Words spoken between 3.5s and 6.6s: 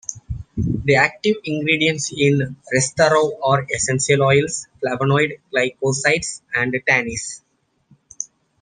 essential oils, flavonoid-glycosides,